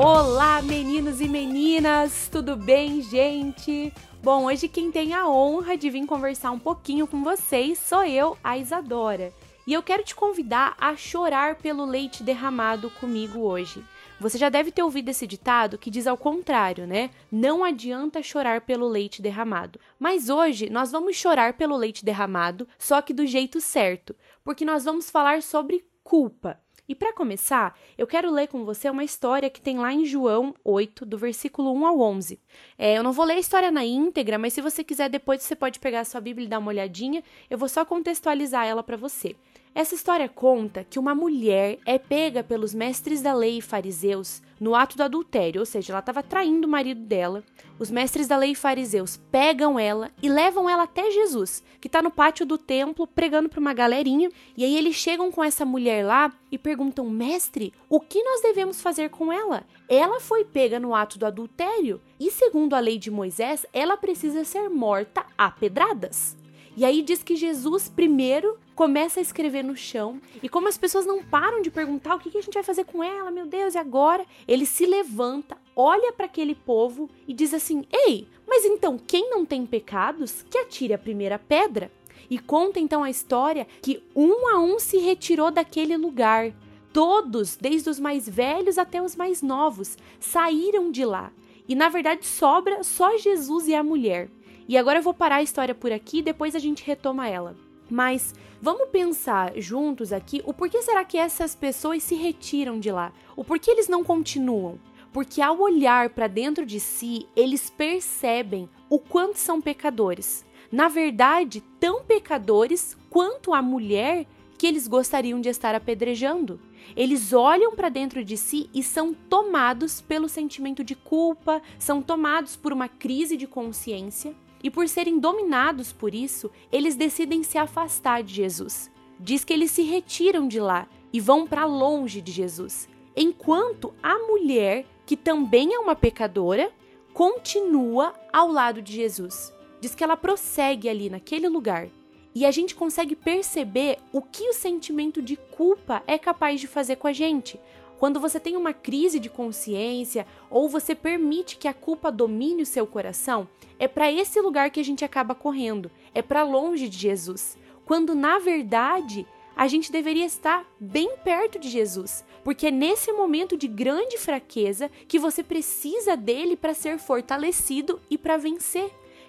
Olá, 0.00 0.62
meninos 0.62 1.20
e 1.20 1.26
meninas, 1.28 2.28
tudo 2.30 2.54
bem, 2.54 3.02
gente? 3.02 3.92
Bom, 4.22 4.44
hoje 4.44 4.68
quem 4.68 4.92
tem 4.92 5.12
a 5.12 5.28
honra 5.28 5.76
de 5.76 5.90
vir 5.90 6.06
conversar 6.06 6.52
um 6.52 6.58
pouquinho 6.58 7.04
com 7.04 7.24
vocês 7.24 7.80
sou 7.80 8.04
eu, 8.04 8.38
a 8.44 8.56
Isadora. 8.56 9.32
E 9.66 9.72
eu 9.72 9.82
quero 9.82 10.04
te 10.04 10.14
convidar 10.14 10.76
a 10.78 10.94
chorar 10.94 11.56
pelo 11.56 11.84
leite 11.84 12.22
derramado 12.22 12.90
comigo 12.90 13.40
hoje. 13.40 13.84
Você 14.20 14.38
já 14.38 14.48
deve 14.48 14.70
ter 14.70 14.84
ouvido 14.84 15.08
esse 15.08 15.26
ditado 15.26 15.76
que 15.76 15.90
diz 15.90 16.06
ao 16.06 16.16
contrário, 16.16 16.86
né? 16.86 17.10
Não 17.28 17.64
adianta 17.64 18.22
chorar 18.22 18.60
pelo 18.60 18.86
leite 18.86 19.20
derramado. 19.20 19.80
Mas 19.98 20.28
hoje 20.28 20.70
nós 20.70 20.92
vamos 20.92 21.16
chorar 21.16 21.54
pelo 21.54 21.76
leite 21.76 22.04
derramado, 22.04 22.68
só 22.78 23.02
que 23.02 23.12
do 23.12 23.26
jeito 23.26 23.60
certo, 23.60 24.14
porque 24.44 24.64
nós 24.64 24.84
vamos 24.84 25.10
falar 25.10 25.42
sobre 25.42 25.84
culpa. 26.04 26.56
E 26.88 26.94
para 26.94 27.12
começar, 27.12 27.78
eu 27.98 28.06
quero 28.06 28.30
ler 28.30 28.48
com 28.48 28.64
você 28.64 28.88
uma 28.88 29.04
história 29.04 29.50
que 29.50 29.60
tem 29.60 29.78
lá 29.78 29.92
em 29.92 30.06
João 30.06 30.54
8, 30.64 31.04
do 31.04 31.18
versículo 31.18 31.70
1 31.74 31.86
ao 31.86 32.00
11. 32.00 32.40
É, 32.78 32.96
eu 32.96 33.02
não 33.02 33.12
vou 33.12 33.26
ler 33.26 33.34
a 33.34 33.38
história 33.38 33.70
na 33.70 33.84
íntegra, 33.84 34.38
mas 34.38 34.54
se 34.54 34.62
você 34.62 34.82
quiser 34.82 35.10
depois 35.10 35.42
você 35.42 35.54
pode 35.54 35.80
pegar 35.80 36.00
a 36.00 36.04
sua 36.06 36.18
Bíblia 36.18 36.46
e 36.46 36.48
dar 36.48 36.58
uma 36.58 36.70
olhadinha, 36.70 37.22
eu 37.50 37.58
vou 37.58 37.68
só 37.68 37.84
contextualizar 37.84 38.64
ela 38.64 38.82
para 38.82 38.96
você. 38.96 39.36
Essa 39.74 39.94
história 39.94 40.30
conta 40.30 40.82
que 40.82 40.98
uma 40.98 41.14
mulher 41.14 41.78
é 41.84 41.98
pega 41.98 42.42
pelos 42.42 42.72
mestres 42.72 43.20
da 43.20 43.34
lei 43.34 43.58
e 43.58 43.62
fariseus 43.62 44.40
no 44.60 44.74
ato 44.74 44.96
do 44.96 45.02
adultério, 45.02 45.60
ou 45.60 45.66
seja, 45.66 45.92
ela 45.92 46.00
estava 46.00 46.22
traindo 46.22 46.66
o 46.66 46.70
marido 46.70 47.00
dela. 47.00 47.42
Os 47.78 47.90
mestres 47.90 48.26
da 48.26 48.36
lei 48.36 48.50
e 48.50 48.54
fariseus 48.56 49.16
pegam 49.30 49.78
ela 49.78 50.10
e 50.22 50.28
levam 50.28 50.68
ela 50.68 50.82
até 50.82 51.10
Jesus, 51.10 51.62
que 51.80 51.86
está 51.86 52.02
no 52.02 52.10
pátio 52.10 52.44
do 52.44 52.58
templo 52.58 53.06
pregando 53.06 53.48
para 53.48 53.60
uma 53.60 53.72
galerinha. 53.72 54.30
E 54.56 54.64
aí 54.64 54.76
eles 54.76 54.96
chegam 54.96 55.30
com 55.30 55.44
essa 55.44 55.64
mulher 55.64 56.04
lá 56.04 56.32
e 56.50 56.58
perguntam: 56.58 57.08
Mestre, 57.08 57.72
o 57.88 58.00
que 58.00 58.22
nós 58.22 58.42
devemos 58.42 58.80
fazer 58.80 59.10
com 59.10 59.32
ela? 59.32 59.64
Ela 59.88 60.20
foi 60.20 60.44
pega 60.44 60.80
no 60.80 60.94
ato 60.94 61.18
do 61.18 61.26
adultério 61.26 62.00
e, 62.18 62.30
segundo 62.30 62.74
a 62.74 62.80
lei 62.80 62.98
de 62.98 63.10
Moisés, 63.10 63.64
ela 63.72 63.96
precisa 63.96 64.44
ser 64.44 64.68
morta 64.68 65.24
a 65.36 65.50
pedradas. 65.50 66.36
E 66.78 66.84
aí 66.84 67.02
diz 67.02 67.24
que 67.24 67.34
Jesus 67.34 67.88
primeiro 67.88 68.56
começa 68.76 69.18
a 69.18 69.20
escrever 69.20 69.64
no 69.64 69.74
chão 69.74 70.20
e 70.40 70.48
como 70.48 70.68
as 70.68 70.78
pessoas 70.78 71.04
não 71.04 71.20
param 71.20 71.60
de 71.60 71.72
perguntar 71.72 72.14
o 72.14 72.20
que, 72.20 72.28
a 72.38 72.40
gente 72.40 72.54
vai 72.54 72.62
fazer 72.62 72.84
com 72.84 73.02
ela, 73.02 73.32
meu 73.32 73.46
Deus, 73.46 73.74
e 73.74 73.78
agora? 73.78 74.24
Ele 74.46 74.64
se 74.64 74.86
levanta, 74.86 75.58
olha 75.74 76.12
para 76.12 76.26
aquele 76.26 76.54
povo 76.54 77.10
e 77.26 77.34
diz 77.34 77.52
assim: 77.52 77.84
Ei, 77.92 78.28
mas 78.46 78.64
então 78.64 78.96
quem 78.96 79.28
não 79.28 79.44
tem 79.44 79.66
pecados, 79.66 80.44
que 80.48 80.56
atire 80.56 80.94
a 80.94 80.98
primeira 80.98 81.36
pedra. 81.36 81.90
E 82.30 82.38
conta 82.38 82.78
então 82.78 83.02
a 83.02 83.10
história 83.10 83.66
que 83.82 84.00
um 84.14 84.46
a 84.46 84.60
um 84.60 84.78
se 84.78 84.98
retirou 84.98 85.50
daquele 85.50 85.96
lugar. 85.96 86.52
Todos, 86.92 87.56
desde 87.56 87.90
os 87.90 87.98
mais 87.98 88.28
velhos 88.28 88.78
até 88.78 89.02
os 89.02 89.16
mais 89.16 89.42
novos, 89.42 89.98
saíram 90.20 90.92
de 90.92 91.04
lá. 91.04 91.32
E 91.68 91.74
na 91.74 91.88
verdade 91.88 92.24
sobra 92.24 92.84
só 92.84 93.18
Jesus 93.18 93.66
e 93.66 93.74
a 93.74 93.82
mulher. 93.82 94.30
E 94.68 94.76
agora 94.76 94.98
eu 94.98 95.02
vou 95.02 95.14
parar 95.14 95.36
a 95.36 95.42
história 95.42 95.74
por 95.74 95.90
aqui, 95.90 96.20
depois 96.20 96.54
a 96.54 96.58
gente 96.58 96.84
retoma 96.84 97.26
ela. 97.26 97.56
Mas 97.90 98.34
vamos 98.60 98.90
pensar 98.90 99.58
juntos 99.58 100.12
aqui 100.12 100.42
o 100.44 100.52
porquê 100.52 100.82
será 100.82 101.06
que 101.06 101.16
essas 101.16 101.54
pessoas 101.54 102.02
se 102.02 102.14
retiram 102.14 102.78
de 102.78 102.92
lá? 102.92 103.10
O 103.34 103.42
porquê 103.42 103.70
eles 103.70 103.88
não 103.88 104.04
continuam? 104.04 104.78
Porque 105.10 105.40
ao 105.40 105.58
olhar 105.58 106.10
para 106.10 106.26
dentro 106.26 106.66
de 106.66 106.78
si, 106.78 107.26
eles 107.34 107.70
percebem 107.70 108.68
o 108.90 108.98
quanto 108.98 109.38
são 109.38 109.58
pecadores. 109.58 110.44
Na 110.70 110.86
verdade, 110.86 111.62
tão 111.80 112.04
pecadores 112.04 112.94
quanto 113.08 113.54
a 113.54 113.62
mulher 113.62 114.26
que 114.58 114.66
eles 114.66 114.86
gostariam 114.86 115.40
de 115.40 115.48
estar 115.48 115.74
apedrejando. 115.74 116.60
Eles 116.94 117.32
olham 117.32 117.74
para 117.74 117.88
dentro 117.88 118.22
de 118.22 118.36
si 118.36 118.68
e 118.74 118.82
são 118.82 119.14
tomados 119.14 120.02
pelo 120.02 120.28
sentimento 120.28 120.84
de 120.84 120.94
culpa, 120.94 121.62
são 121.78 122.02
tomados 122.02 122.54
por 122.54 122.70
uma 122.70 122.88
crise 122.88 123.34
de 123.34 123.46
consciência 123.46 124.34
e 124.62 124.70
por 124.70 124.88
serem 124.88 125.18
dominados 125.18 125.92
por 125.92 126.14
isso, 126.14 126.50
eles 126.70 126.96
decidem 126.96 127.42
se 127.42 127.58
afastar 127.58 128.22
de 128.22 128.34
Jesus. 128.34 128.90
Diz 129.20 129.44
que 129.44 129.52
eles 129.52 129.70
se 129.70 129.82
retiram 129.82 130.48
de 130.48 130.60
lá 130.60 130.88
e 131.12 131.20
vão 131.20 131.46
para 131.46 131.64
longe 131.64 132.20
de 132.20 132.32
Jesus, 132.32 132.88
enquanto 133.16 133.92
a 134.02 134.18
mulher, 134.18 134.84
que 135.06 135.16
também 135.16 135.74
é 135.74 135.78
uma 135.78 135.96
pecadora, 135.96 136.70
continua 137.12 138.14
ao 138.32 138.48
lado 138.48 138.80
de 138.80 138.92
Jesus. 138.92 139.52
Diz 139.80 139.94
que 139.94 140.04
ela 140.04 140.16
prossegue 140.16 140.88
ali 140.88 141.08
naquele 141.08 141.48
lugar. 141.48 141.88
E 142.34 142.44
a 142.46 142.50
gente 142.50 142.74
consegue 142.74 143.16
perceber 143.16 143.98
o 144.12 144.22
que 144.22 144.48
o 144.48 144.52
sentimento 144.52 145.20
de 145.20 145.36
culpa 145.36 146.02
é 146.06 146.18
capaz 146.18 146.60
de 146.60 146.68
fazer 146.68 146.96
com 146.96 147.08
a 147.08 147.12
gente. 147.12 147.58
Quando 147.98 148.20
você 148.20 148.38
tem 148.38 148.56
uma 148.56 148.72
crise 148.72 149.18
de 149.18 149.28
consciência 149.28 150.26
ou 150.48 150.68
você 150.68 150.94
permite 150.94 151.56
que 151.56 151.66
a 151.66 151.74
culpa 151.74 152.12
domine 152.12 152.62
o 152.62 152.66
seu 152.66 152.86
coração, 152.86 153.48
é 153.78 153.88
para 153.88 154.10
esse 154.10 154.40
lugar 154.40 154.70
que 154.70 154.80
a 154.80 154.84
gente 154.84 155.04
acaba 155.04 155.34
correndo, 155.34 155.90
é 156.14 156.22
para 156.22 156.44
longe 156.44 156.88
de 156.88 156.96
Jesus. 156.96 157.58
Quando 157.84 158.14
na 158.14 158.38
verdade 158.38 159.26
a 159.56 159.66
gente 159.66 159.90
deveria 159.90 160.24
estar 160.24 160.64
bem 160.78 161.16
perto 161.24 161.58
de 161.58 161.68
Jesus, 161.68 162.24
porque 162.44 162.68
é 162.68 162.70
nesse 162.70 163.12
momento 163.12 163.56
de 163.56 163.66
grande 163.66 164.16
fraqueza 164.16 164.88
que 165.08 165.18
você 165.18 165.42
precisa 165.42 166.16
dele 166.16 166.56
para 166.56 166.74
ser 166.74 166.98
fortalecido 166.98 168.00
e 168.08 168.16
para 168.16 168.36
vencer. 168.36 168.88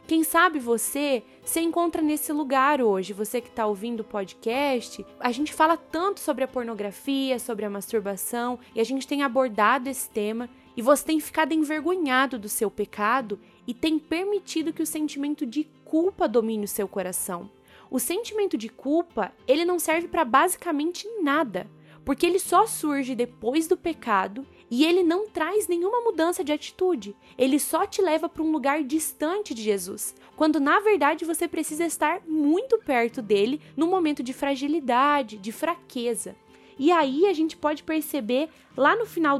Quem 0.09 0.23
sabe 0.23 0.57
você 0.57 1.21
se 1.45 1.59
encontra 1.59 2.01
nesse 2.01 2.33
lugar 2.33 2.81
hoje, 2.81 3.13
você 3.13 3.39
que 3.39 3.47
está 3.47 3.67
ouvindo 3.67 3.99
o 3.99 4.03
podcast. 4.03 5.05
A 5.19 5.31
gente 5.31 5.53
fala 5.53 5.77
tanto 5.77 6.19
sobre 6.19 6.43
a 6.43 6.47
pornografia, 6.47 7.37
sobre 7.37 7.63
a 7.63 7.69
masturbação, 7.69 8.57
e 8.73 8.81
a 8.81 8.83
gente 8.83 9.05
tem 9.05 9.21
abordado 9.21 9.87
esse 9.87 10.09
tema, 10.09 10.49
e 10.75 10.81
você 10.81 11.05
tem 11.05 11.19
ficado 11.19 11.53
envergonhado 11.53 12.39
do 12.39 12.49
seu 12.49 12.71
pecado 12.71 13.39
e 13.67 13.71
tem 13.71 13.99
permitido 13.99 14.73
que 14.73 14.81
o 14.81 14.87
sentimento 14.87 15.45
de 15.45 15.69
culpa 15.85 16.27
domine 16.27 16.65
o 16.65 16.67
seu 16.67 16.87
coração. 16.87 17.47
O 17.91 17.99
sentimento 17.99 18.57
de 18.57 18.67
culpa, 18.67 19.31
ele 19.47 19.63
não 19.63 19.77
serve 19.77 20.07
para 20.07 20.25
basicamente 20.25 21.07
nada, 21.21 21.69
porque 22.03 22.25
ele 22.25 22.39
só 22.39 22.65
surge 22.65 23.13
depois 23.13 23.67
do 23.67 23.77
pecado 23.77 24.43
e 24.69 24.85
ele 24.85 25.03
não 25.03 25.27
traz 25.27 25.67
nenhuma 25.67 26.01
mudança 26.01 26.43
de 26.43 26.51
atitude. 26.51 27.15
Ele 27.37 27.59
só 27.59 27.85
te 27.85 28.01
leva 28.01 28.29
para 28.29 28.43
um 28.43 28.51
lugar 28.51 28.83
distante 28.83 29.53
de 29.53 29.61
Jesus, 29.61 30.15
quando 30.35 30.59
na 30.59 30.79
verdade 30.79 31.25
você 31.25 31.47
precisa 31.47 31.85
estar 31.85 32.21
muito 32.27 32.77
perto 32.79 33.21
dele 33.21 33.61
no 33.75 33.87
momento 33.87 34.21
de 34.21 34.33
fragilidade, 34.33 35.37
de 35.37 35.51
fraqueza. 35.51 36.35
E 36.77 36.91
aí 36.91 37.25
a 37.25 37.33
gente 37.33 37.57
pode 37.57 37.83
perceber 37.83 38.49
lá 38.77 38.95
no 38.95 39.05
final 39.05 39.39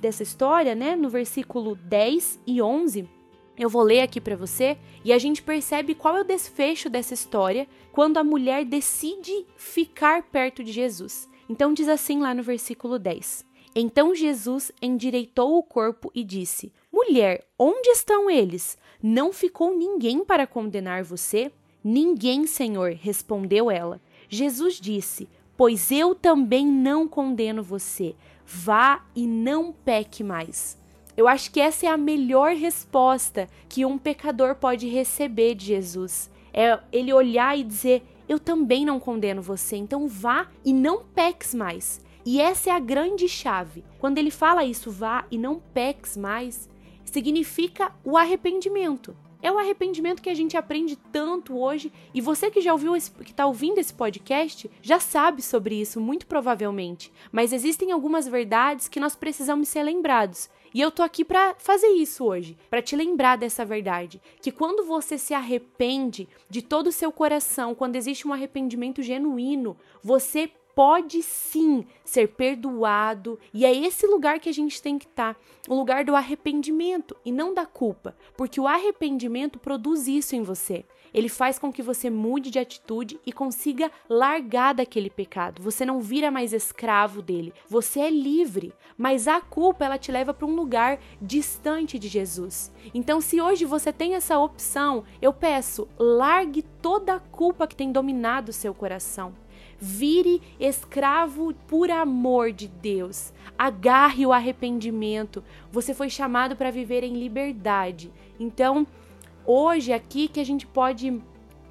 dessa 0.00 0.22
história, 0.22 0.74
né, 0.74 0.96
no 0.96 1.08
versículo 1.08 1.76
10 1.76 2.40
e 2.46 2.60
11, 2.60 3.08
eu 3.60 3.68
vou 3.68 3.82
ler 3.82 4.00
aqui 4.00 4.22
para 4.22 4.36
você 4.36 4.78
e 5.04 5.12
a 5.12 5.18
gente 5.18 5.42
percebe 5.42 5.94
qual 5.94 6.16
é 6.16 6.22
o 6.22 6.24
desfecho 6.24 6.88
dessa 6.88 7.12
história 7.12 7.68
quando 7.92 8.16
a 8.16 8.24
mulher 8.24 8.64
decide 8.64 9.46
ficar 9.54 10.22
perto 10.22 10.64
de 10.64 10.72
Jesus. 10.72 11.28
Então 11.46 11.74
diz 11.74 11.86
assim 11.86 12.20
lá 12.20 12.32
no 12.32 12.42
versículo 12.42 12.98
10: 12.98 13.44
então 13.74 14.14
Jesus 14.14 14.72
endireitou 14.82 15.56
o 15.56 15.62
corpo 15.62 16.10
e 16.14 16.24
disse: 16.24 16.72
Mulher, 16.92 17.46
onde 17.58 17.90
estão 17.90 18.28
eles? 18.28 18.76
Não 19.02 19.32
ficou 19.32 19.76
ninguém 19.76 20.24
para 20.24 20.46
condenar 20.46 21.04
você? 21.04 21.52
Ninguém, 21.82 22.46
Senhor, 22.46 22.92
respondeu 22.92 23.70
ela. 23.70 24.00
Jesus 24.28 24.80
disse: 24.80 25.28
Pois 25.56 25.90
eu 25.90 26.14
também 26.14 26.66
não 26.66 27.06
condeno 27.06 27.62
você. 27.62 28.14
Vá 28.44 29.04
e 29.14 29.26
não 29.26 29.72
peque 29.72 30.24
mais. 30.24 30.76
Eu 31.16 31.28
acho 31.28 31.50
que 31.50 31.60
essa 31.60 31.86
é 31.86 31.88
a 31.88 31.96
melhor 31.96 32.54
resposta 32.54 33.48
que 33.68 33.84
um 33.84 33.98
pecador 33.98 34.56
pode 34.56 34.88
receber 34.88 35.54
de 35.54 35.66
Jesus. 35.66 36.30
É 36.52 36.78
ele 36.90 37.12
olhar 37.12 37.58
e 37.58 37.62
dizer: 37.62 38.02
Eu 38.28 38.38
também 38.38 38.84
não 38.84 38.98
condeno 38.98 39.40
você, 39.40 39.76
então 39.76 40.08
vá 40.08 40.48
e 40.64 40.72
não 40.72 41.04
peques 41.04 41.54
mais. 41.54 42.00
E 42.24 42.40
essa 42.40 42.70
é 42.70 42.72
a 42.72 42.78
grande 42.78 43.28
chave. 43.28 43.84
Quando 43.98 44.18
ele 44.18 44.30
fala 44.30 44.64
isso, 44.64 44.90
vá 44.90 45.24
e 45.30 45.38
não 45.38 45.60
peques 45.72 46.16
mais, 46.16 46.68
significa 47.04 47.92
o 48.04 48.16
arrependimento. 48.16 49.16
É 49.42 49.50
o 49.50 49.58
arrependimento 49.58 50.20
que 50.20 50.28
a 50.28 50.34
gente 50.34 50.56
aprende 50.56 50.96
tanto 50.96 51.58
hoje. 51.58 51.90
E 52.12 52.20
você 52.20 52.50
que 52.50 52.60
já 52.60 52.72
ouviu, 52.72 52.94
esse, 52.94 53.10
que 53.10 53.30
está 53.30 53.46
ouvindo 53.46 53.78
esse 53.78 53.92
podcast, 53.92 54.70
já 54.82 55.00
sabe 55.00 55.40
sobre 55.40 55.80
isso, 55.80 55.98
muito 55.98 56.26
provavelmente. 56.26 57.10
Mas 57.32 57.52
existem 57.52 57.90
algumas 57.90 58.28
verdades 58.28 58.86
que 58.86 59.00
nós 59.00 59.16
precisamos 59.16 59.68
ser 59.68 59.82
lembrados. 59.82 60.50
E 60.74 60.80
eu 60.80 60.90
tô 60.90 61.02
aqui 61.02 61.24
para 61.24 61.54
fazer 61.58 61.88
isso 61.88 62.24
hoje, 62.24 62.56
para 62.68 62.82
te 62.82 62.94
lembrar 62.94 63.36
dessa 63.36 63.64
verdade, 63.64 64.20
que 64.40 64.52
quando 64.52 64.84
você 64.84 65.18
se 65.18 65.34
arrepende 65.34 66.28
de 66.48 66.62
todo 66.62 66.88
o 66.88 66.92
seu 66.92 67.10
coração, 67.10 67.74
quando 67.74 67.96
existe 67.96 68.28
um 68.28 68.32
arrependimento 68.32 69.02
genuíno, 69.02 69.76
você 70.02 70.48
pode 70.74 71.22
sim 71.22 71.84
ser 72.04 72.28
perdoado, 72.28 73.38
e 73.52 73.64
é 73.64 73.74
esse 73.74 74.06
lugar 74.06 74.40
que 74.40 74.48
a 74.48 74.52
gente 74.52 74.80
tem 74.80 74.98
que 74.98 75.06
estar, 75.06 75.34
tá, 75.34 75.40
o 75.68 75.74
lugar 75.74 76.04
do 76.04 76.16
arrependimento 76.16 77.16
e 77.24 77.30
não 77.32 77.54
da 77.54 77.66
culpa, 77.66 78.16
porque 78.36 78.60
o 78.60 78.66
arrependimento 78.66 79.58
produz 79.58 80.06
isso 80.08 80.34
em 80.34 80.42
você. 80.42 80.84
Ele 81.12 81.28
faz 81.28 81.58
com 81.58 81.72
que 81.72 81.82
você 81.82 82.08
mude 82.08 82.50
de 82.50 82.58
atitude 82.58 83.20
e 83.26 83.32
consiga 83.32 83.90
largar 84.08 84.74
daquele 84.74 85.10
pecado. 85.10 85.62
Você 85.62 85.84
não 85.84 86.00
vira 86.00 86.30
mais 86.30 86.52
escravo 86.52 87.20
dele. 87.20 87.52
Você 87.68 88.00
é 88.00 88.10
livre, 88.10 88.72
mas 88.96 89.26
a 89.26 89.40
culpa 89.40 89.84
ela 89.84 89.98
te 89.98 90.12
leva 90.12 90.32
para 90.32 90.46
um 90.46 90.54
lugar 90.54 91.00
distante 91.20 91.98
de 91.98 92.08
Jesus. 92.08 92.72
Então, 92.94 93.20
se 93.20 93.40
hoje 93.40 93.64
você 93.64 93.92
tem 93.92 94.14
essa 94.14 94.38
opção, 94.38 95.04
eu 95.20 95.32
peço, 95.32 95.88
largue 95.98 96.62
toda 96.80 97.14
a 97.14 97.20
culpa 97.20 97.66
que 97.66 97.76
tem 97.76 97.90
dominado 97.90 98.50
o 98.50 98.54
seu 98.54 98.72
coração. 98.72 99.34
Vire 99.78 100.42
escravo 100.58 101.54
por 101.66 101.90
amor 101.90 102.52
de 102.52 102.68
Deus. 102.68 103.32
Agarre 103.58 104.26
o 104.26 104.32
arrependimento. 104.32 105.42
Você 105.72 105.94
foi 105.94 106.10
chamado 106.10 106.56
para 106.56 106.70
viver 106.70 107.02
em 107.02 107.14
liberdade. 107.14 108.12
Então, 108.38 108.86
hoje 109.44 109.92
aqui 109.92 110.28
que 110.28 110.40
a 110.40 110.44
gente 110.44 110.66
pode 110.66 111.20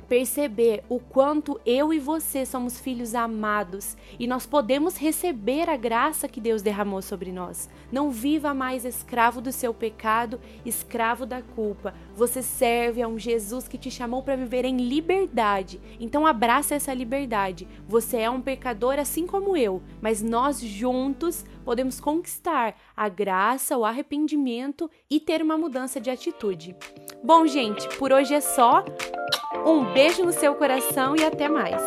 perceber 0.09 0.83
o 0.89 0.99
quanto 0.99 1.61
eu 1.63 1.93
e 1.93 1.99
você 1.99 2.43
somos 2.43 2.79
filhos 2.79 3.13
amados 3.13 3.95
e 4.19 4.25
nós 4.25 4.43
podemos 4.43 4.97
receber 4.97 5.69
a 5.69 5.77
graça 5.77 6.27
que 6.27 6.41
Deus 6.41 6.63
derramou 6.63 6.99
sobre 6.99 7.31
nós. 7.31 7.69
Não 7.91 8.09
viva 8.09 8.51
mais 8.51 8.85
escravo 8.85 9.39
do 9.39 9.51
seu 9.51 9.71
pecado, 9.71 10.41
escravo 10.65 11.27
da 11.27 11.43
culpa. 11.43 11.93
Você 12.15 12.41
serve 12.41 13.03
a 13.03 13.07
um 13.07 13.19
Jesus 13.19 13.67
que 13.67 13.77
te 13.77 13.91
chamou 13.91 14.23
para 14.23 14.35
viver 14.35 14.65
em 14.65 14.77
liberdade. 14.77 15.79
Então 15.99 16.25
abraça 16.25 16.73
essa 16.73 16.93
liberdade. 16.93 17.67
Você 17.87 18.17
é 18.17 18.29
um 18.29 18.41
pecador 18.41 18.97
assim 18.97 19.27
como 19.27 19.55
eu, 19.55 19.81
mas 20.01 20.23
nós 20.23 20.59
juntos 20.59 21.45
podemos 21.63 21.99
conquistar 21.99 22.75
a 22.97 23.07
graça, 23.07 23.77
o 23.77 23.85
arrependimento 23.85 24.89
e 25.07 25.19
ter 25.19 25.39
uma 25.43 25.55
mudança 25.55 26.01
de 26.01 26.09
atitude. 26.09 26.75
Bom, 27.23 27.45
gente, 27.45 27.87
por 27.97 28.13
hoje 28.13 28.33
é 28.33 28.41
só. 28.41 28.83
Um 29.65 29.83
beijo 29.93 30.23
no 30.23 30.31
seu 30.31 30.55
coração 30.55 31.15
e 31.15 31.23
até 31.23 31.49
mais! 31.49 31.81